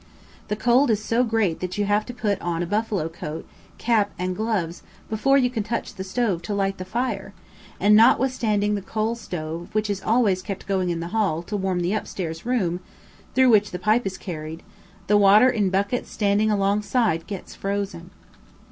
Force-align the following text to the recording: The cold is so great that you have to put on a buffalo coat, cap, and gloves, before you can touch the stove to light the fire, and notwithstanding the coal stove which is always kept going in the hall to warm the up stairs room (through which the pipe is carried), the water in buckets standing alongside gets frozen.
The 0.47 0.55
cold 0.55 0.89
is 0.89 0.99
so 1.05 1.23
great 1.23 1.59
that 1.59 1.77
you 1.77 1.85
have 1.85 2.07
to 2.07 2.11
put 2.13 2.41
on 2.41 2.63
a 2.63 2.65
buffalo 2.65 3.07
coat, 3.07 3.47
cap, 3.77 4.09
and 4.17 4.35
gloves, 4.35 4.81
before 5.11 5.37
you 5.37 5.51
can 5.51 5.61
touch 5.61 5.93
the 5.93 6.03
stove 6.03 6.41
to 6.41 6.55
light 6.55 6.79
the 6.79 6.85
fire, 6.85 7.35
and 7.79 7.95
notwithstanding 7.95 8.73
the 8.73 8.81
coal 8.81 9.13
stove 9.13 9.67
which 9.73 9.91
is 9.91 10.01
always 10.01 10.41
kept 10.41 10.65
going 10.65 10.89
in 10.89 11.01
the 11.01 11.09
hall 11.13 11.43
to 11.43 11.55
warm 11.55 11.81
the 11.81 11.93
up 11.93 12.07
stairs 12.07 12.47
room 12.47 12.79
(through 13.35 13.51
which 13.51 13.69
the 13.69 13.77
pipe 13.77 14.07
is 14.07 14.17
carried), 14.17 14.63
the 15.05 15.17
water 15.19 15.51
in 15.51 15.69
buckets 15.69 16.09
standing 16.09 16.49
alongside 16.49 17.27
gets 17.27 17.53
frozen. 17.53 18.09